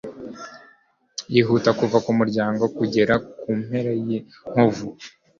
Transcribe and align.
yihuta 1.33 1.69
kuva 1.79 1.97
kumuryango 2.05 2.63
kugera 2.77 3.13
kumpera 3.39 3.91
yinkovu 4.05 4.87